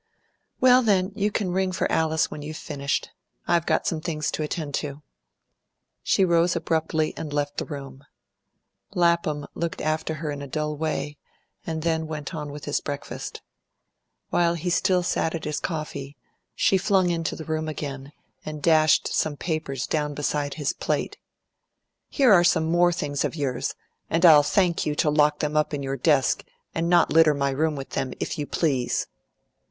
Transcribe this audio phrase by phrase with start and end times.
[0.59, 3.11] "Well, then, you can ring for Alice when you've finished.
[3.47, 5.03] I've got some things to attend to."
[6.01, 8.05] She rose abruptly, and left the room.
[8.95, 11.19] Lapham looked after her in a dull way,
[11.67, 13.43] and then went on with his breakfast.
[14.31, 16.17] While he still sat at his coffee,
[16.55, 18.11] she flung into the room again,
[18.43, 21.19] and dashed some papers down beside his plate.
[22.09, 23.75] "Here are some more things of yours,
[24.09, 26.43] and I'll thank you to lock them up in your desk
[26.73, 29.05] and not litter my room with them, if you please."